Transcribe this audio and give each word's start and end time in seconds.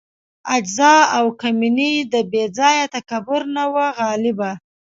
عجز 0.51 0.77
او 1.17 1.25
کمیني 1.41 1.93
د 2.13 2.15
بې 2.31 2.43
ځای 2.57 2.77
تکبر 2.95 3.41
نه 3.55 3.65
وه 3.73 3.87
غالبه. 3.99 4.51